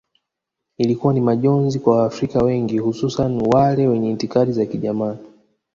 Ilikuwa 0.77 1.13
ni 1.13 1.21
majonzi 1.21 1.79
kwa 1.79 1.97
waafrika 1.97 2.39
wengi 2.43 2.77
hususani 2.77 3.43
wale 3.47 3.87
wenye 3.87 4.11
itikadi 4.11 4.51
za 4.51 4.65
kijamaa 4.65 5.17